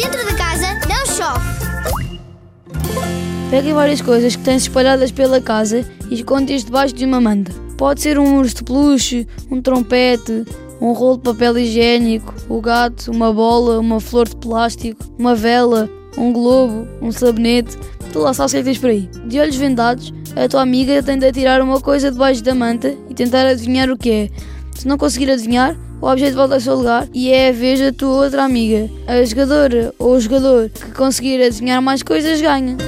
Dentro 0.00 0.26
de 0.26 0.34
casa 0.34 0.66
não 0.88 1.04
chove. 1.04 1.44
Peguem 3.50 3.74
várias 3.74 4.00
coisas 4.00 4.34
que 4.34 4.42
tens 4.42 4.62
espalhadas 4.62 5.12
pela 5.12 5.42
casa 5.42 5.84
e 6.10 6.14
esconde-as 6.14 6.64
debaixo 6.64 6.94
de 6.94 7.04
uma 7.04 7.20
manta. 7.20 7.52
Pode 7.76 8.00
ser 8.00 8.18
um 8.18 8.38
urso 8.38 8.54
de 8.54 8.64
peluche, 8.64 9.28
um 9.50 9.60
trompete, 9.60 10.46
um 10.80 10.92
rolo 10.92 11.18
de 11.18 11.24
papel 11.24 11.58
higiênico, 11.58 12.34
o 12.48 12.62
gato, 12.62 13.10
uma 13.10 13.30
bola, 13.30 13.78
uma 13.78 14.00
flor 14.00 14.26
de 14.26 14.36
plástico, 14.36 15.04
uma 15.18 15.34
vela, 15.34 15.86
um 16.16 16.32
globo, 16.32 16.88
um 17.02 17.12
sabonete. 17.12 17.76
Tu 18.10 18.18
lá 18.20 18.32
sabes 18.32 18.54
o 18.54 18.56
que 18.56 18.64
tens 18.64 18.78
por 18.78 18.88
aí. 18.88 19.06
De 19.26 19.38
olhos 19.38 19.56
vendados, 19.56 20.14
a 20.34 20.48
tua 20.48 20.62
amiga 20.62 21.02
tenta 21.02 21.30
tirar 21.30 21.60
uma 21.60 21.78
coisa 21.78 22.10
debaixo 22.10 22.42
da 22.42 22.54
manta 22.54 22.96
e 23.10 23.12
tentar 23.12 23.46
adivinhar 23.46 23.90
o 23.90 23.98
que 23.98 24.10
é. 24.10 24.30
Se 24.80 24.88
não 24.88 24.96
conseguir 24.96 25.30
adivinhar, 25.30 25.76
o 26.00 26.06
objeto 26.06 26.36
volta 26.36 26.54
ao 26.54 26.60
seu 26.60 26.74
lugar 26.74 27.06
e 27.12 27.30
é 27.30 27.50
a 27.50 27.52
vez 27.52 27.78
da 27.78 27.92
tua 27.92 28.24
outra 28.24 28.44
amiga. 28.44 28.88
A 29.06 29.22
jogadora 29.22 29.92
ou 29.98 30.14
o 30.14 30.20
jogador 30.20 30.70
que 30.70 30.92
conseguir 30.92 31.42
adivinhar 31.42 31.82
mais 31.82 32.02
coisas 32.02 32.40
ganha. 32.40 32.78